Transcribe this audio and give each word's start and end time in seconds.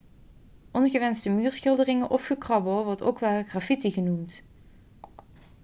ongewenste 0.71 1.29
muurschilderingen 1.29 2.09
of 2.09 2.25
gekrabbel 2.25 2.83
wordt 2.85 3.01
ook 3.01 3.19
wel 3.19 3.43
graffiti 3.43 3.91
genoemd 3.91 4.41